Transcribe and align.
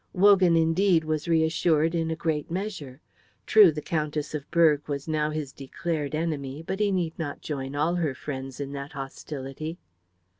Wogan, 0.13 0.57
indeed, 0.57 1.03
was 1.03 1.27
reassured 1.27 1.93
in 1.93 2.09
a 2.09 2.15
great 2.15 2.49
measure. 2.49 3.01
True, 3.45 3.71
the 3.71 3.83
Countess 3.83 4.33
of 4.33 4.49
Berg 4.49 4.87
was 4.87 5.07
now 5.07 5.29
his 5.29 5.53
declared 5.53 6.15
enemy, 6.15 6.63
but 6.63 6.79
he 6.79 6.91
need 6.91 7.13
not 7.19 7.41
join 7.43 7.75
all 7.75 7.93
her 7.93 8.15
friends 8.15 8.59
in 8.59 8.71
that 8.71 8.93
hostility. 8.93 9.77